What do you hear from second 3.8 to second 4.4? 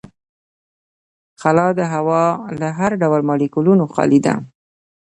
خالي ده.